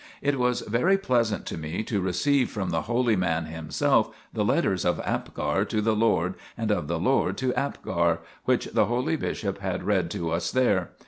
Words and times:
It 0.23 0.39
was 0.39 0.61
very 0.61 0.97
pleasant 0.97 1.45
to 1.45 1.59
me 1.59 1.83
to 1.83 2.01
receive 2.01 2.49
from 2.49 2.71
the 2.71 2.81
holy 2.89 3.15
man 3.15 3.45
himself 3.45 4.09
the 4.33 4.43
letters 4.43 4.83
of 4.83 4.99
Abgar 5.01 5.63
to 5.69 5.79
the 5.79 5.95
Lord 5.95 6.33
and 6.57 6.71
of 6.71 6.87
the 6.87 6.97
Lord 6.97 7.37
to 7.37 7.53
Abgar, 7.53 8.21
which 8.45 8.65
the 8.73 8.85
holy 8.85 9.15
bishop 9.15 9.59
had 9.59 9.83
read 9.83 10.09
to 10.09 10.31
us 10.31 10.49
there. 10.49 10.89